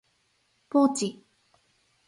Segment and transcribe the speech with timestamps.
[0.71, 1.23] ポーチ、